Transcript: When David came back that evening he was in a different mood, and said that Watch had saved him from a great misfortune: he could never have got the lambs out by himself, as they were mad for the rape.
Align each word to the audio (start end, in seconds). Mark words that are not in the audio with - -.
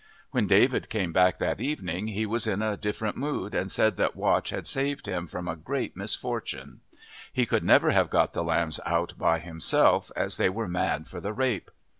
When 0.31 0.47
David 0.47 0.89
came 0.89 1.13
back 1.13 1.37
that 1.37 1.61
evening 1.61 2.07
he 2.07 2.25
was 2.25 2.47
in 2.47 2.63
a 2.63 2.75
different 2.75 3.17
mood, 3.17 3.53
and 3.53 3.71
said 3.71 3.97
that 3.97 4.15
Watch 4.15 4.49
had 4.49 4.65
saved 4.65 5.05
him 5.05 5.27
from 5.27 5.47
a 5.47 5.55
great 5.55 5.95
misfortune: 5.95 6.79
he 7.31 7.45
could 7.45 7.63
never 7.63 7.91
have 7.91 8.09
got 8.09 8.33
the 8.33 8.43
lambs 8.43 8.79
out 8.83 9.13
by 9.15 9.37
himself, 9.37 10.11
as 10.15 10.37
they 10.37 10.49
were 10.49 10.67
mad 10.67 11.07
for 11.07 11.19
the 11.19 11.33
rape. 11.33 11.69